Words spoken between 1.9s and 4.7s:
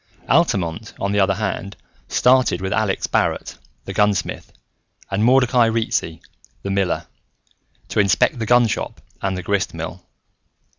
started with Alex Barrett, the gunsmith,